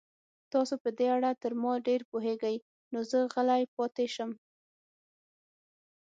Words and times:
تاسو 0.53 0.75
په 0.83 0.89
دې 0.97 1.07
اړه 1.15 1.31
تر 1.43 1.51
ما 1.61 1.73
ډېر 1.87 2.01
پوهېږئ، 2.11 2.55
نو 2.91 2.99
زه 3.09 3.19
غلی 3.33 3.61
پاتې 3.75 4.05
شم. 4.15 4.31